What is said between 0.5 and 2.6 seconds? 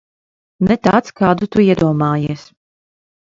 Ne tāds, kādu tu iedomājies.